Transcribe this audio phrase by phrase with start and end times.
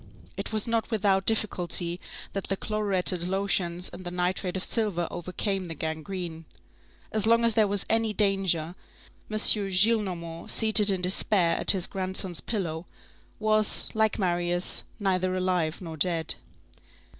[0.35, 1.99] It was not without difficulty
[2.33, 6.45] that the chloruretted lotions and the nitrate of silver overcame the gangrene.
[7.11, 8.73] As long as there was any danger,
[9.29, 9.37] M.
[9.37, 12.87] Gillenormand, seated in despair at his grandson's pillow,
[13.37, 16.33] was, like Marius, neither alive nor dead.